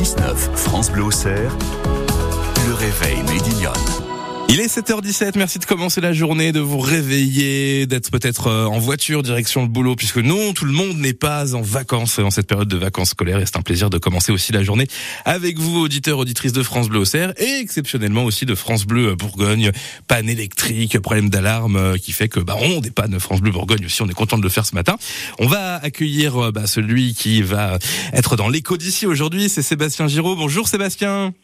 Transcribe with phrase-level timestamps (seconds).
[0.00, 1.54] 6-9, France Bleu Auxerre,
[2.66, 3.72] le réveil Médillon.
[4.52, 8.80] Il est 7h17, merci de commencer la journée, de vous réveiller, d'être peut-être euh, en
[8.80, 12.48] voiture direction le boulot, puisque non, tout le monde n'est pas en vacances en cette
[12.48, 14.88] période de vacances scolaires, et c'est un plaisir de commencer aussi la journée
[15.24, 19.70] avec vous, auditeurs, auditrices de France Bleu Auxerre, et exceptionnellement aussi de France Bleu Bourgogne,
[20.08, 24.02] panne électrique, problème d'alarme euh, qui fait que bah, on dépanne France Bleu Bourgogne aussi,
[24.02, 24.96] on est content de le faire ce matin.
[25.38, 27.78] On va accueillir euh, bah, celui qui va
[28.12, 30.34] être dans l'écho d'ici aujourd'hui, c'est Sébastien Giraud.
[30.34, 31.34] Bonjour Sébastien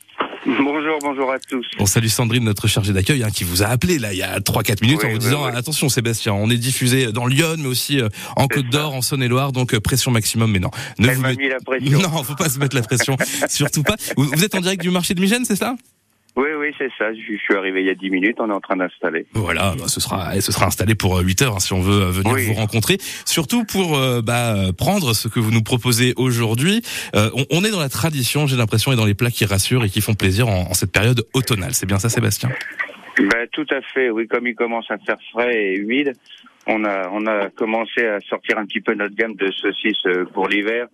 [0.62, 1.66] Bonjour, bonjour à tous.
[1.80, 4.38] On salue Sandrine, notre chargée d'accueil, hein, qui vous a appelé là il y a
[4.38, 8.08] 3-4 minutes en vous disant attention Sébastien, on est diffusé dans Lyon, mais aussi euh,
[8.36, 10.52] en Côte d'Or, en Saône-et-Loire, donc euh, pression maximum.
[10.52, 11.98] Mais non, ne Elle vous mis la pression.
[12.06, 13.16] Non, faut pas se mettre la pression,
[13.48, 13.96] surtout pas.
[14.16, 15.74] Vous, êtes en direct du marché de Migène, c'est ça?
[16.36, 17.14] Oui, oui, c'est ça.
[17.14, 18.36] Je suis arrivé il y a 10 minutes.
[18.40, 19.24] On est en train d'installer.
[19.32, 22.10] Voilà, bah, ce sera, ce sera installé pour 8 heures hein, si on veut euh,
[22.10, 22.98] venir vous rencontrer.
[23.24, 26.82] Surtout pour euh, bah, prendre ce que vous nous proposez aujourd'hui.
[27.14, 29.88] Euh, on, est dans la tradition, j'ai l'impression, et dans les plats qui rassurent et
[29.88, 31.72] qui font plaisir en, cette période automnale.
[31.72, 32.50] C'est bien ça, Sébastien?
[33.18, 34.10] Bah, Tout à fait.
[34.10, 36.12] Oui, comme il commence à faire frais et humide,
[36.66, 40.48] on a, on a commencé à sortir un petit peu notre gamme de saucisses pour
[40.48, 40.88] l'hiver.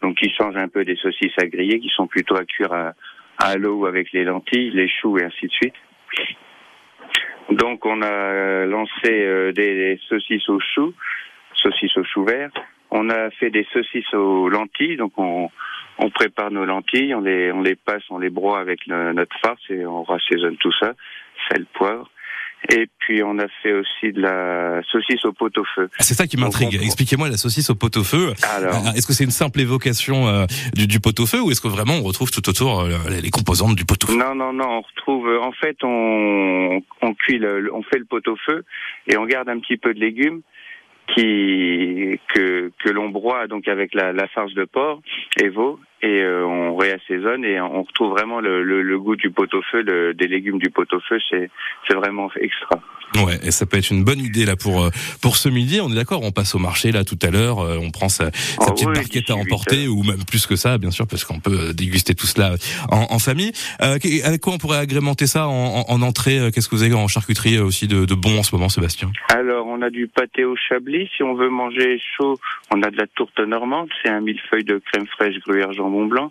[0.00, 2.92] Donc, qui change un peu des saucisses à griller, qui sont plutôt à cuire à
[3.38, 5.74] à l'eau avec les lentilles, les choux et ainsi de suite.
[7.50, 10.94] Donc on a lancé euh, des, saucisses aux choux,
[11.54, 12.50] saucisses aux choux verts.
[12.90, 15.50] On a fait des saucisses aux lentilles, donc on,
[15.98, 19.62] on prépare nos lentilles, on les, on les passe, on les broie avec notre farce
[19.70, 20.94] et on rassaisonne tout ça,
[21.48, 22.10] sel, poivre.
[22.68, 25.88] Et puis on a fait aussi de la saucisse au pot-au-feu.
[25.92, 26.74] Ah, c'est ça qui m'intrigue.
[26.74, 28.32] Expliquez-moi la saucisse au pot-au-feu.
[28.32, 31.94] Euh, est-ce que c'est une simple évocation euh, du, du pot-au-feu ou est-ce que vraiment
[31.94, 34.16] on retrouve tout autour euh, les composantes du pot-au-feu?
[34.16, 34.68] Non, non, non.
[34.68, 35.28] On retrouve.
[35.42, 38.64] En fait, on, on cuit, le, on fait le pot-au-feu
[39.06, 40.40] et on garde un petit peu de légumes
[41.14, 45.02] qui que que l'on broie donc avec la, la farce de porc
[45.40, 49.30] et veau et euh, on réassaisonne et on retrouve vraiment le, le, le goût du
[49.30, 51.50] pot-au-feu, des légumes du pot-au-feu, c'est
[51.86, 52.80] c'est vraiment extra.
[53.14, 54.90] Ouais, et ça peut être une bonne idée là pour euh,
[55.22, 55.80] pour ce midi.
[55.80, 58.26] On est d'accord, on passe au marché là tout à l'heure, euh, on prend sa,
[58.32, 61.40] sa ah petite barquette à emporter ou même plus que ça, bien sûr, parce qu'on
[61.40, 62.56] peut déguster tout cela
[62.90, 63.52] en, en famille.
[63.80, 67.08] Euh, avec quoi on pourrait agrémenter ça en, en, entrée Qu'est-ce que vous avez en
[67.08, 69.10] charcuterie aussi de, de, bon en ce moment, Sébastien?
[69.30, 71.08] Alors, on a du pâté au chablis.
[71.16, 72.38] Si on veut manger chaud,
[72.74, 73.88] on a de la tourte normande.
[74.02, 76.30] C'est un millefeuille de crème fraîche gruyère jambon blanc.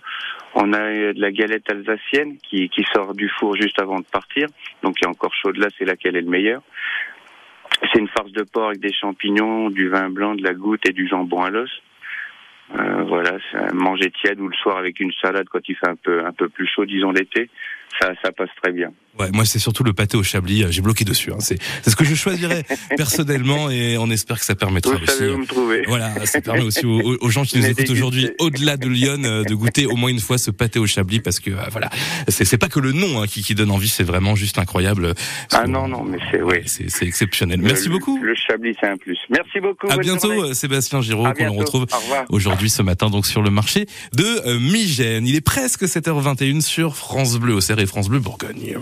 [0.55, 4.47] On a de la galette alsacienne qui, qui sort du four juste avant de partir,
[4.83, 6.61] donc qui est encore chaude là, c'est laquelle est le meilleur.
[7.81, 10.93] C'est une farce de porc avec des champignons, du vin blanc, de la goutte et
[10.93, 11.69] du jambon à l'os.
[12.75, 13.37] Euh, voilà,
[13.73, 16.49] manger tiède ou le soir avec une salade quand il fait un peu un peu
[16.49, 17.49] plus chaud, disons l'été,
[17.99, 18.91] ça ça passe très bien.
[19.19, 20.63] Ouais, moi c'est surtout le pâté au chablis.
[20.63, 21.31] Euh, j'ai bloqué dessus.
[21.31, 21.37] Hein.
[21.39, 21.57] C'est
[21.87, 22.63] ce que je choisirais
[22.97, 25.17] personnellement et on espère que ça permettra vous aussi.
[25.17, 25.83] Savez où me trouver.
[25.87, 29.55] Voilà, ça permet aussi aux, gens qui nous écoutent aujourd'hui, au-delà de Lyon, euh, de
[29.55, 31.89] goûter au moins une fois ce pâté au chablis parce que voilà,
[32.27, 35.13] c'est pas que le nom hein, qui, qui donne envie, c'est vraiment juste incroyable.
[35.53, 37.61] Ah non non, mais c'est oui, c'est exceptionnel.
[37.61, 38.19] Merci beaucoup.
[38.21, 39.17] Le chablis c'est un plus.
[39.29, 39.87] Merci beaucoup.
[39.89, 41.85] À bientôt, Sébastien Giraud, qu'on retrouve
[42.29, 45.25] aujourd'hui ce matin donc sur le marché de Migène.
[45.25, 48.77] Il est presque 7h21 sur France Bleu au et France Bleu Bourgogne.